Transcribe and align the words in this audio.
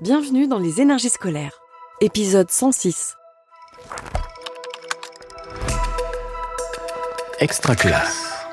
Bienvenue 0.00 0.46
dans 0.46 0.60
les 0.60 0.80
énergies 0.80 1.08
scolaires, 1.08 1.60
épisode 2.00 2.52
106. 2.52 3.16
Extra 7.40 7.74
classe. 7.74 8.46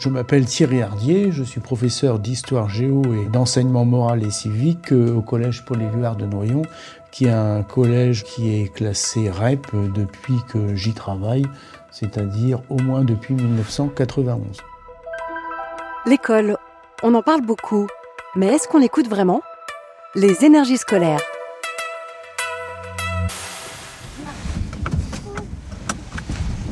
Je 0.00 0.08
m'appelle 0.08 0.46
Thierry 0.46 0.82
Hardier, 0.82 1.30
je 1.30 1.44
suis 1.44 1.60
professeur 1.60 2.18
d'histoire 2.18 2.68
géo 2.68 3.04
et 3.14 3.26
d'enseignement 3.26 3.84
moral 3.84 4.24
et 4.24 4.32
civique 4.32 4.92
euh, 4.92 5.14
au 5.14 5.22
collège 5.22 5.64
Paul 5.64 5.80
Éluard 5.80 6.16
de 6.16 6.26
Noyon, 6.26 6.62
qui 7.12 7.26
est 7.26 7.30
un 7.30 7.62
collège 7.62 8.24
qui 8.24 8.60
est 8.60 8.74
classé 8.74 9.30
REP 9.30 9.64
depuis 9.94 10.40
que 10.48 10.74
j'y 10.74 10.92
travaille, 10.92 11.46
c'est-à-dire 11.92 12.62
au 12.68 12.78
moins 12.78 13.04
depuis 13.04 13.34
1991. 13.34 14.56
L'école, 16.04 16.56
on 17.04 17.14
en 17.14 17.22
parle 17.22 17.42
beaucoup, 17.42 17.86
mais 18.34 18.48
est-ce 18.48 18.66
qu'on 18.66 18.78
l'écoute 18.78 19.06
vraiment? 19.06 19.40
Les 20.14 20.42
énergies 20.42 20.78
scolaires. 20.78 21.20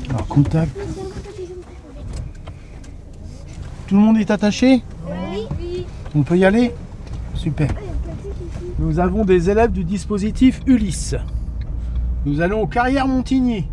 Alors, 0.08 0.27
contact. 0.27 0.74
Tout 3.86 3.94
le 3.94 4.00
monde 4.00 4.16
est 4.16 4.30
attaché 4.30 4.82
Oui. 5.06 5.86
On 6.14 6.22
peut 6.22 6.38
y 6.38 6.46
aller 6.46 6.72
Super. 7.34 7.68
Nous 8.78 8.98
avons 8.98 9.27
des 9.27 9.50
élèves 9.50 9.70
du 9.70 9.84
dispositif 9.84 10.60
Ulysse. 10.66 11.14
Nous 12.24 12.41
allons 12.41 12.62
aux 12.62 12.66
Carrières 12.66 13.06
Montigny 13.06 13.68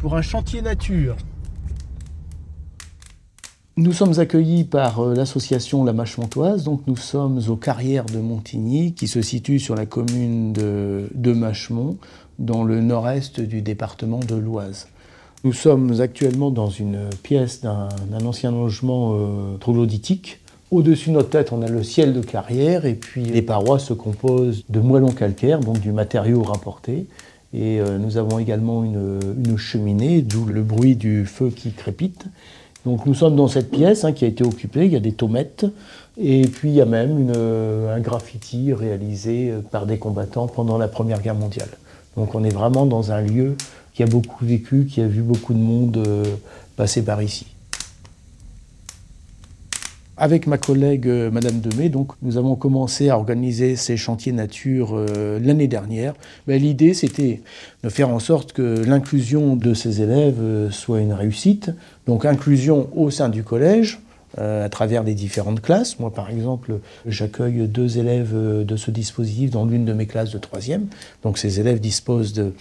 pour 0.00 0.16
un 0.16 0.22
chantier 0.22 0.62
nature. 0.62 1.16
Nous 3.78 3.92
sommes 3.92 4.18
accueillis 4.20 4.64
par 4.64 5.00
euh, 5.00 5.14
l'association 5.14 5.84
La 5.84 5.92
Mâche 5.92 6.16
Montoise, 6.16 6.64
donc 6.64 6.80
nous 6.86 6.96
sommes 6.96 7.42
aux 7.46 7.56
carrières 7.56 8.06
de 8.06 8.20
Montigny, 8.20 8.94
qui 8.94 9.06
se 9.06 9.20
situe 9.20 9.58
sur 9.58 9.74
la 9.74 9.84
commune 9.84 10.54
de, 10.54 11.32
Mâchemont, 11.34 11.98
dans 12.38 12.64
le 12.64 12.80
nord-est 12.80 13.38
du 13.42 13.60
département 13.60 14.20
de 14.20 14.34
l'Oise. 14.34 14.88
Nous 15.44 15.52
sommes 15.52 16.00
actuellement 16.00 16.50
dans 16.50 16.70
une 16.70 17.10
pièce 17.22 17.60
d'un 17.60 17.90
ancien 18.24 18.50
logement 18.50 19.12
euh, 19.12 19.58
troglodytique. 19.58 20.40
Au-dessus 20.70 21.10
de 21.10 21.16
notre 21.16 21.28
tête, 21.28 21.52
on 21.52 21.60
a 21.60 21.68
le 21.68 21.82
ciel 21.82 22.14
de 22.14 22.22
carrière, 22.22 22.86
et 22.86 22.94
puis 22.94 23.26
les 23.26 23.42
parois 23.42 23.78
se 23.78 23.92
composent 23.92 24.64
de 24.70 24.80
moellons 24.80 25.12
calcaires, 25.12 25.60
donc 25.60 25.80
du 25.80 25.92
matériau 25.92 26.42
rapporté. 26.42 27.06
Et 27.52 27.78
euh, 27.78 27.98
nous 27.98 28.16
avons 28.16 28.38
également 28.38 28.84
une 28.84 29.58
cheminée, 29.58 30.22
d'où 30.22 30.46
le 30.46 30.62
bruit 30.62 30.96
du 30.96 31.26
feu 31.26 31.50
qui 31.54 31.72
crépite. 31.72 32.24
Donc 32.86 33.04
nous 33.04 33.14
sommes 33.14 33.34
dans 33.34 33.48
cette 33.48 33.72
pièce 33.72 34.04
hein, 34.04 34.12
qui 34.12 34.24
a 34.24 34.28
été 34.28 34.44
occupée, 34.44 34.86
il 34.86 34.92
y 34.92 34.96
a 34.96 35.00
des 35.00 35.12
tomettes, 35.12 35.66
et 36.16 36.42
puis 36.42 36.70
il 36.70 36.74
y 36.76 36.80
a 36.80 36.86
même 36.86 37.18
une, 37.18 37.36
un 37.36 37.98
graffiti 37.98 38.72
réalisé 38.72 39.52
par 39.72 39.86
des 39.86 39.98
combattants 39.98 40.46
pendant 40.46 40.78
la 40.78 40.86
Première 40.86 41.20
Guerre 41.20 41.34
mondiale. 41.34 41.68
Donc 42.16 42.36
on 42.36 42.44
est 42.44 42.54
vraiment 42.54 42.86
dans 42.86 43.10
un 43.10 43.20
lieu 43.20 43.56
qui 43.92 44.04
a 44.04 44.06
beaucoup 44.06 44.44
vécu, 44.44 44.86
qui 44.86 45.00
a 45.00 45.08
vu 45.08 45.22
beaucoup 45.22 45.52
de 45.52 45.58
monde 45.58 45.96
euh, 45.96 46.24
passer 46.76 47.02
par 47.02 47.22
ici. 47.22 47.46
Avec 50.18 50.46
ma 50.46 50.56
collègue 50.56 51.08
euh, 51.08 51.30
Madame 51.30 51.60
Demey, 51.60 51.90
donc, 51.90 52.12
nous 52.22 52.38
avons 52.38 52.56
commencé 52.56 53.10
à 53.10 53.18
organiser 53.18 53.76
ces 53.76 53.98
chantiers 53.98 54.32
nature 54.32 54.92
euh, 54.94 55.38
l'année 55.38 55.68
dernière. 55.68 56.14
Ben, 56.46 56.58
L'idée, 56.60 56.94
c'était 56.94 57.42
de 57.84 57.88
faire 57.90 58.08
en 58.08 58.18
sorte 58.18 58.54
que 58.54 58.82
l'inclusion 58.86 59.56
de 59.56 59.74
ces 59.74 60.00
élèves 60.00 60.40
euh, 60.40 60.70
soit 60.70 61.00
une 61.00 61.12
réussite. 61.12 61.70
Donc 62.06 62.24
inclusion 62.24 62.88
au 62.94 63.10
sein 63.10 63.28
du 63.28 63.42
collège, 63.42 64.00
à 64.38 64.68
travers 64.68 65.02
les 65.02 65.14
différentes 65.14 65.60
classes. 65.60 65.98
Moi, 65.98 66.12
par 66.12 66.30
exemple, 66.30 66.80
j'accueille 67.06 67.66
deux 67.68 67.98
élèves 67.98 68.32
euh, 68.34 68.64
de 68.64 68.76
ce 68.76 68.90
dispositif 68.90 69.50
dans 69.50 69.64
l'une 69.64 69.84
de 69.84 69.92
mes 69.92 70.06
classes 70.06 70.32
de 70.32 70.38
troisième. 70.38 70.86
Donc 71.22 71.38
ces 71.38 71.60
élèves 71.60 71.80
disposent 71.80 72.32
de 72.32 72.52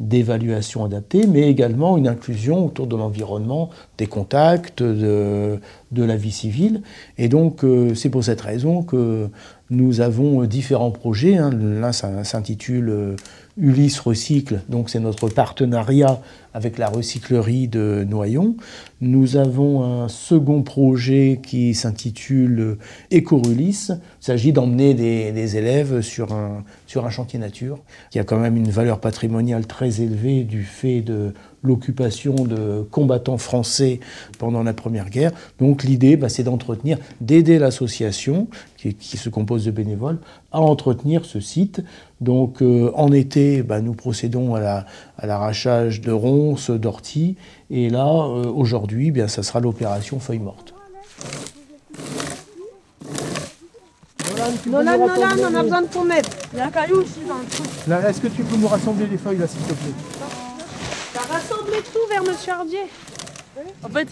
d'évaluation 0.00 0.84
adaptée, 0.84 1.28
mais 1.28 1.48
également 1.48 1.96
une 1.96 2.08
inclusion 2.08 2.66
autour 2.66 2.88
de 2.88 2.96
l'environnement, 2.96 3.70
des 3.98 4.08
contacts, 4.08 4.82
de, 4.82 5.60
la 5.92 6.16
vie 6.16 6.32
civile. 6.32 6.82
Et 7.18 7.28
donc, 7.28 7.62
euh, 7.62 7.94
c'est 7.94 8.10
pour 8.10 8.24
cette 8.24 8.40
raison 8.40 8.82
que 8.82 9.28
nous 9.70 10.00
avons 10.00 10.42
différents 10.44 10.90
projets. 10.90 11.36
Hein. 11.36 11.50
L'un 11.52 11.92
s'intitule 11.92 12.88
euh, 12.88 13.16
Ulysse 13.56 14.00
Recycle, 14.00 14.60
donc 14.68 14.90
c'est 14.90 14.98
notre 14.98 15.28
partenariat 15.28 16.20
avec 16.54 16.78
la 16.78 16.88
recyclerie 16.88 17.68
de 17.68 18.04
Noyon. 18.08 18.56
Nous 19.00 19.36
avons 19.36 19.82
un 19.82 20.08
second 20.08 20.62
projet 20.62 21.40
qui 21.42 21.74
s'intitule 21.74 22.78
Éco-Ulysse. 23.10 23.92
Il 24.20 24.24
s'agit 24.24 24.52
d'emmener 24.52 24.94
des, 24.94 25.56
élèves 25.56 26.02
sur 26.02 26.32
un, 26.32 26.64
sur 26.86 27.04
un 27.04 27.10
chantier 27.10 27.38
nature 27.38 27.78
qui 28.10 28.18
a 28.18 28.24
quand 28.24 28.38
même 28.38 28.56
une 28.56 28.70
valeur 28.70 29.00
patrimoniale 29.00 29.66
très 29.66 30.00
élevée 30.02 30.44
du 30.44 30.62
fait 30.62 31.00
de 31.00 31.32
l'occupation 31.62 32.34
de 32.34 32.86
combattants 32.90 33.38
français 33.38 34.00
pendant 34.38 34.62
la 34.62 34.74
Première 34.74 35.10
Guerre. 35.10 35.32
Donc 35.58 35.84
l'idée, 35.84 36.16
bah, 36.16 36.28
c'est 36.28 36.42
d'entretenir, 36.42 36.98
d'aider 37.20 37.58
l'association, 37.58 38.48
qui, 38.76 39.16
se 39.16 39.28
compose 39.28 39.64
de 39.64 39.70
bénévoles, 39.70 40.18
à 40.50 40.60
entretenir 40.60 41.24
ce 41.24 41.38
site. 41.38 41.84
Donc 42.20 42.62
euh, 42.62 42.90
en 42.94 43.12
été, 43.12 43.62
bah, 43.62 43.80
nous 43.80 43.94
procédons 43.94 44.56
à 44.56 44.84
l'arrachage 45.22 46.00
de 46.00 46.10
ronces, 46.42 46.70
d'orties, 46.70 47.36
et 47.70 47.90
là, 47.90 48.06
euh, 48.06 48.44
aujourd'hui, 48.46 49.10
bien, 49.10 49.28
ça 49.28 49.42
sera 49.42 49.60
l'opération 49.60 50.20
feuille 50.20 50.38
morte. 50.38 50.74
Nolan, 54.66 54.98
Nolan, 54.98 55.36
on 55.50 55.54
a 55.54 55.62
besoin 55.62 55.82
de 55.82 55.86
ton 55.86 56.10
aide. 56.10 56.26
Il 56.52 56.58
y 56.58 56.62
a 56.62 56.66
un 56.66 56.70
caillou 56.70 56.96
aussi 56.96 57.20
dans 57.28 57.38
le 57.38 57.44
truc. 57.44 58.08
Est-ce 58.08 58.20
que 58.20 58.28
tu 58.28 58.42
peux 58.42 58.56
nous 58.56 58.68
rassembler 58.68 59.06
les 59.06 59.18
feuilles 59.18 59.38
là, 59.38 59.46
s'il 59.46 59.60
te 59.60 59.74
plaît? 59.74 59.92
T'as 61.14 61.32
rassemblé 61.32 61.76
tout 61.92 62.08
vers 62.08 62.22
Monsieur 62.22 62.52
Hardier 62.52 62.86
en 63.84 63.88
fait, 63.88 64.08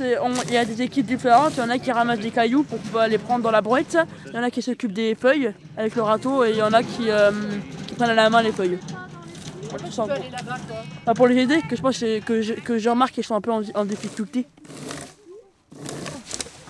il 0.48 0.52
y 0.52 0.56
a 0.56 0.64
des 0.64 0.82
équipes 0.82 1.06
différentes. 1.06 1.52
Il 1.56 1.60
y 1.60 1.62
en 1.62 1.70
a 1.70 1.78
qui 1.78 1.90
ramassent 1.90 2.20
des 2.20 2.30
cailloux 2.30 2.62
pour 2.62 2.78
pouvoir 2.78 3.08
les 3.08 3.18
prendre 3.18 3.42
dans 3.42 3.50
la 3.50 3.62
brouette. 3.62 3.96
Il 4.26 4.34
y 4.34 4.38
en 4.38 4.42
a 4.42 4.50
qui 4.50 4.60
s'occupent 4.60 4.92
des 4.92 5.14
feuilles 5.14 5.52
avec 5.76 5.96
le 5.96 6.02
râteau 6.02 6.44
et 6.44 6.50
il 6.50 6.56
y 6.56 6.62
en 6.62 6.72
a 6.72 6.82
qui, 6.82 7.08
euh, 7.08 7.30
qui 7.86 7.94
prennent 7.94 8.10
à 8.10 8.14
la 8.14 8.28
main 8.28 8.42
les 8.42 8.52
feuilles. 8.52 8.78
Aller 9.74 10.30
là-bas, 10.30 10.56
bah, 11.06 11.14
pour 11.14 11.26
les 11.26 11.36
aider, 11.36 11.60
que 11.68 11.76
je 11.76 11.82
pense 11.82 11.98
que 11.98 12.42
je, 12.42 12.54
que 12.54 12.78
je 12.78 12.88
remarque 12.90 13.12
qu'ils 13.12 13.24
sont 13.24 13.34
un 13.34 13.40
peu 13.40 13.52
en, 13.52 13.62
en 13.74 13.84
difficulté. 13.84 14.46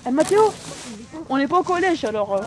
Eh, 0.06 0.10
Mathéo, 0.10 0.52
on 1.28 1.36
n'est 1.38 1.48
pas 1.48 1.58
au 1.60 1.62
collège 1.62 2.04
alors. 2.04 2.36
Euh... 2.36 2.40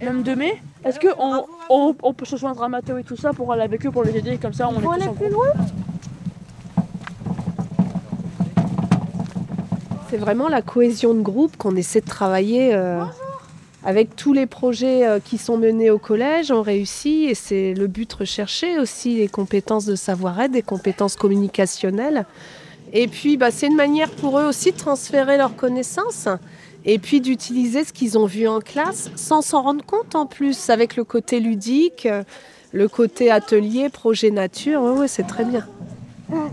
Même 0.00 0.22
de 0.22 0.34
mai, 0.34 0.62
est-ce 0.84 1.00
qu'on 1.00 1.46
on, 1.68 1.94
on 2.02 2.14
peut 2.14 2.24
se 2.24 2.36
joindre 2.36 2.62
à 2.62 2.68
Mathéo 2.68 2.98
et 2.98 3.04
tout 3.04 3.16
ça 3.16 3.32
pour 3.32 3.52
aller 3.52 3.62
avec 3.62 3.84
eux 3.84 3.90
pour 3.90 4.04
les 4.04 4.16
aider 4.16 4.38
comme 4.38 4.52
ça 4.52 4.68
on, 4.68 4.76
on 4.76 4.92
est 4.92 5.02
aller 5.02 5.12
plus 5.14 5.28
loin 5.28 5.48
C'est 10.08 10.16
vraiment 10.18 10.48
la 10.48 10.62
cohésion 10.62 11.12
de 11.14 11.20
groupe 11.20 11.56
qu'on 11.56 11.74
essaie 11.76 12.00
de 12.00 12.06
travailler 12.06 12.74
euh, 12.74 13.04
avec 13.88 14.16
tous 14.16 14.34
les 14.34 14.44
projets 14.44 15.06
euh, 15.06 15.18
qui 15.18 15.38
sont 15.38 15.56
menés 15.56 15.90
au 15.90 15.96
collège. 15.96 16.52
On 16.52 16.60
réussit 16.60 17.30
et 17.30 17.34
c'est 17.34 17.72
le 17.72 17.86
but 17.86 18.12
recherché 18.12 18.78
aussi, 18.78 19.16
les 19.16 19.28
compétences 19.28 19.86
de 19.86 19.94
savoir-être, 19.94 20.52
des 20.52 20.60
compétences 20.60 21.16
communicationnelles. 21.16 22.26
Et 22.92 23.08
puis, 23.08 23.38
bah, 23.38 23.50
c'est 23.50 23.66
une 23.66 23.76
manière 23.76 24.10
pour 24.10 24.38
eux 24.38 24.44
aussi 24.44 24.72
de 24.72 24.76
transférer 24.76 25.38
leurs 25.38 25.56
connaissances 25.56 26.28
et 26.84 26.98
puis 26.98 27.22
d'utiliser 27.22 27.82
ce 27.82 27.94
qu'ils 27.94 28.18
ont 28.18 28.26
vu 28.26 28.46
en 28.46 28.60
classe 28.60 29.10
sans 29.16 29.40
s'en 29.40 29.62
rendre 29.62 29.84
compte 29.86 30.14
en 30.14 30.26
plus, 30.26 30.68
avec 30.68 30.94
le 30.94 31.04
côté 31.04 31.40
ludique, 31.40 32.06
le 32.72 32.88
côté 32.88 33.30
atelier, 33.30 33.88
projet 33.88 34.30
nature. 34.30 34.82
Oui, 34.82 34.98
ouais, 34.98 35.08
c'est 35.08 35.26
très 35.26 35.46
bien. 35.46 35.66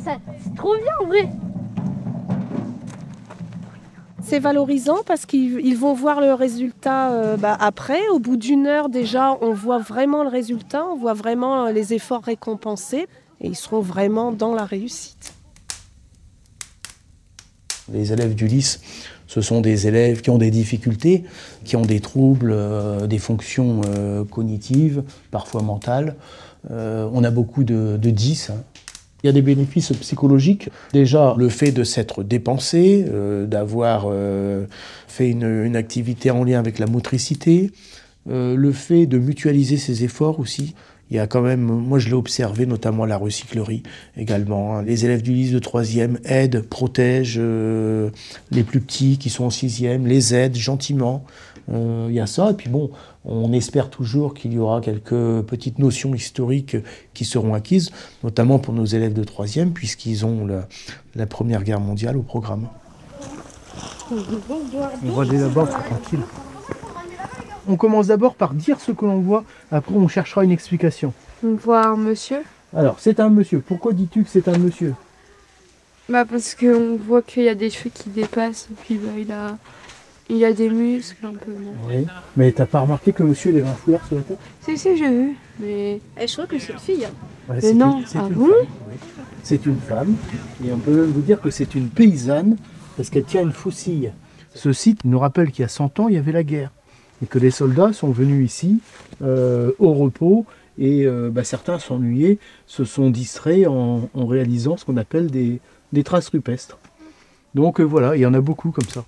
C'est 0.02 0.56
trop 0.56 0.74
bien 0.78 0.94
en 1.02 1.08
vrai. 1.08 1.30
C'est 4.28 4.40
valorisant 4.40 5.04
parce 5.06 5.28
qu'ils 5.28 5.78
vont 5.78 5.94
voir 5.94 6.20
le 6.20 6.34
résultat 6.34 7.12
euh, 7.12 7.38
bah, 7.38 7.56
après. 7.60 8.00
Au 8.10 8.18
bout 8.18 8.38
d'une 8.38 8.66
heure 8.66 8.90
déjà, 8.90 9.38
on 9.42 9.54
voit 9.54 9.78
vraiment 9.78 10.24
le 10.24 10.30
résultat, 10.30 10.84
on 10.92 10.96
voit 10.96 11.14
vraiment 11.14 11.70
les 11.70 11.94
efforts 11.94 12.24
récompensés 12.24 13.06
et 13.40 13.48
ils 13.48 13.56
seront 13.56 13.82
vraiment 13.82 14.32
dans 14.32 14.56
la 14.56 14.66
réussite. 14.66 15.36
Les 17.94 18.12
élèves 18.12 18.34
d'Ulysse, 18.34 18.82
ce 19.28 19.42
sont 19.42 19.62
des 19.62 19.86
élèves 19.86 20.22
qui 20.22 20.32
ont 20.32 20.40
des 20.40 20.50
difficultés, 20.50 21.24
qui 21.64 21.76
ont 21.76 21.86
des 21.86 22.00
troubles, 22.00 22.52
euh, 22.52 23.06
des 23.06 23.20
fonctions 23.20 23.82
euh, 23.86 24.24
cognitives, 24.24 25.04
parfois 25.30 25.62
mentales. 25.62 26.16
Euh, 26.72 27.08
on 27.14 27.24
a 27.24 27.30
beaucoup 27.30 27.64
de, 27.64 27.98
de 28.02 28.10
10. 28.10 28.50
Hein. 28.50 28.64
Il 29.26 29.30
y 29.30 29.30
a 29.30 29.34
des 29.34 29.42
bénéfices 29.42 29.92
psychologiques. 29.94 30.70
Déjà, 30.94 31.34
le 31.36 31.50
fait 31.50 31.72
de 31.72 31.84
s'être 31.84 32.22
dépensé, 32.22 33.06
euh, 33.10 33.48
d'avoir 33.48 34.06
euh, 34.08 34.68
fait 35.08 35.32
une, 35.32 35.76
activité 35.76 36.30
en 36.30 36.44
lien 36.44 36.60
avec 36.60 36.78
la 36.78 36.86
motricité, 36.86 37.72
euh, 38.30 38.56
le 38.56 38.72
fait 38.72 39.08
de 39.08 39.18
mutualiser 39.18 39.78
ses 39.78 40.04
efforts 40.04 40.40
aussi. 40.40 40.76
Il 41.10 41.18
y 41.18 41.20
a 41.20 41.26
quand 41.26 41.42
même, 41.42 41.62
moi 41.62 41.98
je 41.98 42.10
l'ai 42.10 42.14
observé, 42.14 42.68
notamment 42.68 43.04
la 43.04 43.18
recyclerie 43.18 43.82
également. 44.16 44.78
Hein. 44.78 44.84
Les 44.84 45.06
élèves 45.06 45.24
du 45.24 45.34
lycée 45.34 45.54
de 45.54 45.60
troisième 45.60 46.20
aident, 46.26 46.62
protègent 46.62 47.42
les 48.52 48.64
plus 48.64 48.80
petits 48.80 49.18
qui 49.18 49.32
sont 49.32 49.46
en 49.46 49.50
sixième, 49.50 50.06
les 50.06 50.36
aident 50.36 50.56
gentiment. 50.56 51.26
Euh, 51.72 52.08
Il 52.10 52.16
y 52.16 52.20
a 52.20 52.28
ça, 52.28 52.52
et 52.52 52.54
puis 52.54 52.70
bon, 52.70 52.92
on 53.26 53.52
espère 53.52 53.90
toujours 53.90 54.34
qu'il 54.34 54.54
y 54.54 54.60
aura 54.60 54.82
quelques 54.82 55.42
petites 55.44 55.80
notions 55.80 56.14
historiques 56.14 56.78
qui 57.14 57.26
seront 57.26 57.54
acquises, 57.54 57.92
notamment 58.24 58.60
pour 58.60 58.74
nos 58.74 58.86
élèves 58.86 59.14
de 59.14 59.24
troisième, 59.24 59.72
puisqu'ils 59.72 60.26
ont 60.26 60.46
la, 60.46 60.68
la 61.16 61.26
Première 61.26 61.64
Guerre 61.64 61.80
mondiale 61.80 62.18
au 62.18 62.22
programme. 62.22 62.68
On 64.12 65.12
va 65.12 65.24
aller 65.24 65.40
d'abord 65.40 65.68
tranquille. 65.70 66.22
On 67.68 67.78
commence 67.78 68.08
d'abord 68.08 68.36
par 68.36 68.54
dire 68.54 68.80
ce 68.80 68.92
que 68.92 69.06
l'on 69.06 69.20
voit, 69.20 69.44
après 69.72 69.96
on 69.96 70.08
cherchera 70.08 70.44
une 70.44 70.52
explication. 70.52 71.14
On 71.44 71.56
voit 71.56 71.88
un 71.88 71.98
monsieur. 71.98 72.44
Alors, 72.76 72.98
c'est 73.00 73.20
un 73.20 73.30
monsieur. 73.30 73.60
Pourquoi 73.60 73.94
dis-tu 73.94 74.24
que 74.24 74.30
c'est 74.30 74.48
un 74.48 74.58
monsieur? 74.60 74.94
Bah 76.08 76.26
parce 76.26 76.54
qu'on 76.54 76.98
voit 76.98 77.24
qu'il 77.24 77.42
y 77.44 77.50
a 77.50 77.56
des 77.56 77.72
cheveux 77.72 77.90
qui 77.92 78.10
dépassent, 78.10 78.68
et 78.72 78.76
puis 78.84 78.96
bah, 78.98 79.10
il 79.18 79.32
a 79.32 79.58
il 80.30 80.44
a 80.44 80.54
des 80.54 80.70
muscles 80.70 81.26
un 81.26 81.34
peu. 81.34 81.52
Non 81.52 81.74
Oui. 81.88 82.06
Mais 82.36 82.52
t'as 82.52 82.66
pas 82.66 82.82
remarqué 82.82 83.14
que 83.14 83.24
le 83.24 83.30
monsieur 83.30 83.52
il 83.52 83.58
avait 83.60 83.68
un 83.70 83.74
foulard 83.74 84.06
sur 84.08 84.16
la 84.18 84.22
tête? 84.24 84.38
Si 84.62 84.78
si 84.78 84.98
j'ai 84.98 85.10
vu, 85.10 85.36
mais 85.60 86.00
Et 86.20 86.28
je 86.28 86.34
crois 86.34 86.48
que 86.48 86.58
c'est 86.60 86.74
une 86.74 86.80
fille. 86.80 87.08
Ouais, 87.48 87.56
Mais 87.56 87.62
c'est 87.62 87.74
non, 87.76 88.00
une- 88.00 88.06
c'est 88.08 88.18
ah 88.18 88.28
une 88.28 88.34
bon? 88.34 88.46
femme, 88.48 88.56
oui. 88.90 88.98
C'est 89.44 89.66
une 89.68 89.78
femme, 89.78 90.16
et 90.66 90.72
on 90.72 90.78
peut 90.80 90.92
même 90.92 91.12
vous 91.12 91.22
dire 91.22 91.40
que 91.40 91.52
c'est 91.52 91.76
une 91.76 91.90
paysanne, 91.90 92.58
parce 92.98 93.10
qu'elle 93.12 93.26
tient 93.26 93.44
une 93.44 93.52
faucille. 93.52 94.12
Ce 94.56 94.74
site 94.74 95.04
nous 95.06 95.20
rappelle 95.20 95.52
qu'il 95.52 95.62
y 95.62 95.66
a 95.66 95.70
100 95.70 96.00
ans, 96.00 96.08
il 96.08 96.16
y 96.16 96.18
avait 96.18 96.32
la 96.32 96.44
guerre, 96.44 96.72
et 97.22 97.28
que 97.28 97.38
les 97.38 97.52
soldats 97.52 97.94
sont 97.94 98.10
venus 98.10 98.44
ici 98.52 98.80
euh, 99.22 99.72
au 99.78 99.94
repos, 99.94 100.46
et 100.80 101.06
euh, 101.06 101.30
bah, 101.32 101.44
certains 101.44 101.78
s'ennuyaient, 101.78 102.40
se 102.66 102.84
sont 102.86 103.12
distraits 103.12 103.68
en, 103.68 104.10
en 104.16 104.26
réalisant 104.26 104.78
ce 104.78 104.86
qu'on 104.86 104.98
appelle 104.98 105.30
des, 105.30 105.60
des 105.94 106.04
traces 106.04 106.30
rupestres. 106.30 106.80
Donc 107.54 107.80
euh, 107.80 107.84
voilà, 107.84 108.16
il 108.16 108.22
y 108.22 108.26
en 108.26 108.34
a 108.34 108.42
beaucoup 108.42 108.72
comme 108.72 108.90
ça. 108.90 109.06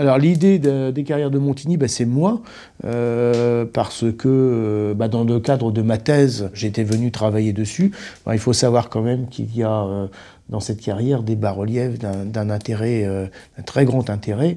Alors 0.00 0.16
l'idée 0.16 0.58
de- 0.58 0.90
des 0.90 1.04
carrières 1.04 1.30
de 1.30 1.38
Montigny, 1.38 1.76
bah, 1.76 1.86
c'est 1.86 2.06
moi, 2.06 2.40
euh, 2.86 3.66
parce 3.70 4.06
que 4.10 4.28
euh, 4.28 4.94
bah, 4.94 5.08
dans 5.08 5.24
le 5.24 5.38
cadre 5.40 5.70
de 5.70 5.82
ma 5.82 5.98
thèse, 5.98 6.48
j'étais 6.54 6.84
venu 6.84 7.10
travailler 7.10 7.52
dessus. 7.52 7.92
Bah, 8.24 8.34
il 8.34 8.38
faut 8.38 8.54
savoir 8.54 8.88
quand 8.88 9.02
même 9.02 9.28
qu'il 9.28 9.54
y 9.54 9.62
a 9.62 9.70
euh, 9.84 10.06
dans 10.48 10.60
cette 10.60 10.80
carrière 10.80 11.22
des 11.22 11.36
bas-reliefs 11.36 11.98
d'un 11.98 12.48
intérêt, 12.48 13.04
euh, 13.04 13.26
très 13.66 13.84
grand 13.84 14.08
intérêt. 14.08 14.56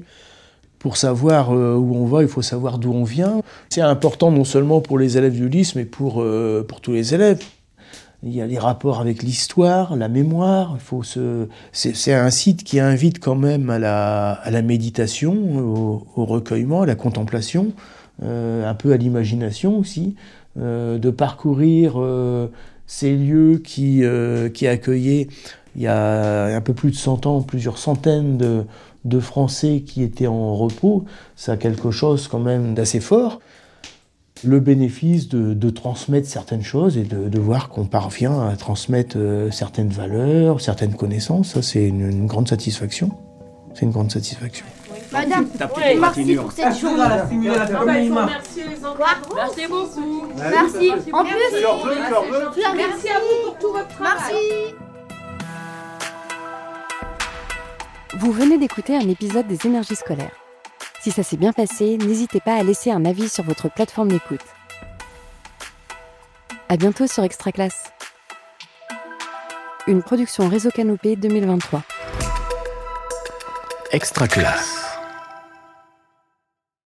Pour 0.78 0.96
savoir 0.96 1.50
où 1.50 1.96
on 1.96 2.06
va, 2.06 2.22
il 2.22 2.28
faut 2.28 2.42
savoir 2.42 2.78
d'où 2.78 2.92
on 2.92 3.04
vient. 3.04 3.42
C'est 3.68 3.82
important 3.82 4.30
non 4.30 4.44
seulement 4.44 4.80
pour 4.80 4.98
les 4.98 5.18
élèves 5.18 5.34
du 5.34 5.50
lycée, 5.50 5.72
mais 5.76 5.84
pour, 5.84 6.24
pour 6.68 6.80
tous 6.82 6.92
les 6.92 7.14
élèves. 7.14 7.38
Il 8.26 8.34
y 8.34 8.40
a 8.40 8.46
les 8.46 8.58
rapports 8.58 9.00
avec 9.00 9.22
l'histoire, 9.22 9.96
la 9.96 10.08
mémoire. 10.08 10.78
Faut 10.80 11.02
se... 11.02 11.46
c'est, 11.72 12.14
un 12.14 12.30
site 12.30 12.64
qui 12.64 12.80
invite 12.80 13.18
quand 13.18 13.34
même 13.34 13.68
à 13.68 13.78
la, 13.78 14.32
à 14.32 14.50
la 14.50 14.62
méditation, 14.62 15.34
au, 15.58 16.24
recueillement, 16.24 16.82
à 16.82 16.86
la 16.86 16.94
contemplation, 16.94 17.72
euh, 18.22 18.68
un 18.68 18.72
peu 18.72 18.92
à 18.92 18.96
l'imagination 18.96 19.78
aussi, 19.78 20.14
euh, 20.58 20.96
de 20.96 21.10
parcourir 21.10 21.94
euh, 21.96 22.48
ces 22.86 23.14
lieux 23.14 23.58
qui, 23.58 24.02
qui 24.54 24.66
accueillaient 24.66 25.28
il 25.76 25.82
y 25.82 25.88
a 25.88 26.54
un 26.54 26.60
peu 26.60 26.72
plus 26.72 26.92
de 26.92 26.96
100 26.96 27.26
ans 27.26 27.42
plusieurs 27.42 27.78
centaines 27.78 28.38
de, 28.38 28.64
de 29.04 29.20
Français 29.20 29.82
qui 29.84 30.02
étaient 30.02 30.28
en 30.28 30.54
repos. 30.54 31.04
Ça 31.36 31.52
a 31.52 31.56
quelque 31.56 31.90
chose 31.90 32.28
quand 32.28 32.38
même 32.38 32.74
d'assez 32.74 33.00
fort 33.00 33.40
le 34.44 34.60
bénéfice 34.60 35.28
de, 35.28 35.54
de 35.54 35.70
transmettre 35.70 36.28
certaines 36.28 36.62
choses 36.62 36.96
et 36.96 37.02
de, 37.04 37.28
de 37.28 37.38
voir 37.38 37.68
qu'on 37.68 37.86
parvient 37.86 38.48
à 38.48 38.56
transmettre 38.56 39.16
euh, 39.18 39.50
certaines 39.50 39.88
valeurs, 39.88 40.60
certaines 40.60 40.94
connaissances, 40.94 41.52
ça 41.54 41.62
c'est 41.62 41.86
une, 41.86 42.08
une 42.10 42.26
grande 42.26 42.48
satisfaction. 42.48 43.10
C'est 43.74 43.82
une 43.86 43.90
grande 43.90 44.10
satisfaction. 44.10 44.64
Madame, 45.12 45.46
merci 46.00 46.34
pour 46.36 46.52
cette 46.52 46.78
journée. 46.78 47.02
Merci 49.36 49.66
beaucoup. 49.68 50.22
Merci. 50.36 50.92
En 51.12 51.24
plus, 51.24 51.34
merci 52.76 53.08
à 53.08 53.18
vous 53.20 53.50
pour 53.50 53.58
tout 53.58 53.72
votre 53.72 53.88
travail. 53.88 54.14
Merci. 54.18 54.74
Vous 58.18 58.32
venez 58.32 58.58
d'écouter 58.58 58.96
un 58.96 59.08
épisode 59.08 59.46
des 59.48 59.66
énergies 59.66 59.96
scolaires. 59.96 60.43
Si 61.04 61.10
ça 61.10 61.22
s'est 61.22 61.36
bien 61.36 61.52
passé, 61.52 61.98
n'hésitez 61.98 62.40
pas 62.40 62.54
à 62.54 62.62
laisser 62.62 62.90
un 62.90 63.04
avis 63.04 63.28
sur 63.28 63.44
votre 63.44 63.68
plateforme 63.68 64.08
d'écoute. 64.08 64.40
À 66.70 66.78
bientôt 66.78 67.06
sur 67.06 67.22
Extra 67.24 67.52
Classe. 67.52 67.92
Une 69.86 70.02
production 70.02 70.48
Réseau 70.48 70.70
Canopé 70.70 71.16
2023. 71.16 71.82
Extra. 73.92 74.26